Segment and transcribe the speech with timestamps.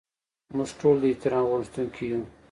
[0.55, 2.21] موږ ټول د احترام غوښتونکي یو.